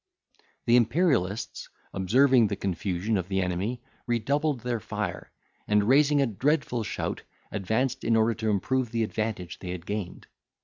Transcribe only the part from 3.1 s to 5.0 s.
of the enemy, redoubled their